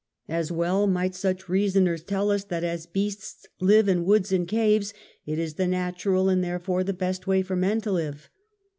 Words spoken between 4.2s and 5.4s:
and caves, it